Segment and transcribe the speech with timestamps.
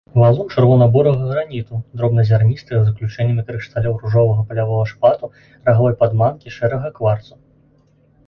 [0.19, 5.25] Валун чырвона-бурага граніту, дробназярністага з уключэннямі крышталёў ружовага палявога шпату,
[5.67, 7.33] рагавой падманкі, шэрага кварцу.